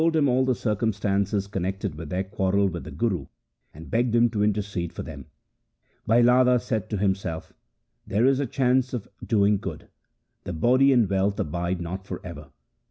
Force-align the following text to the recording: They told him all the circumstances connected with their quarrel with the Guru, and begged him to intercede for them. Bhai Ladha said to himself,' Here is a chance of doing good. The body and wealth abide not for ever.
They 0.01 0.05
told 0.05 0.15
him 0.15 0.27
all 0.29 0.45
the 0.45 0.55
circumstances 0.55 1.45
connected 1.45 1.93
with 1.93 2.09
their 2.09 2.23
quarrel 2.23 2.67
with 2.67 2.85
the 2.85 2.89
Guru, 2.89 3.27
and 3.71 3.91
begged 3.91 4.15
him 4.15 4.31
to 4.31 4.43
intercede 4.43 4.91
for 4.93 5.03
them. 5.03 5.27
Bhai 6.07 6.23
Ladha 6.23 6.59
said 6.59 6.89
to 6.89 6.97
himself,' 6.97 7.53
Here 8.09 8.25
is 8.25 8.39
a 8.39 8.47
chance 8.47 8.93
of 8.95 9.07
doing 9.23 9.59
good. 9.59 9.89
The 10.43 10.53
body 10.53 10.91
and 10.91 11.07
wealth 11.07 11.39
abide 11.39 11.81
not 11.81 12.07
for 12.07 12.19
ever. 12.25 12.49